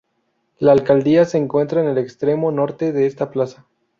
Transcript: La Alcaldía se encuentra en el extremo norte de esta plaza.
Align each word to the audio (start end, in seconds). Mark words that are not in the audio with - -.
La 0.57 0.71
Alcaldía 0.71 1.25
se 1.25 1.37
encuentra 1.37 1.79
en 1.79 1.87
el 1.87 1.99
extremo 1.99 2.51
norte 2.51 2.91
de 2.91 3.05
esta 3.05 3.29
plaza. 3.29 3.67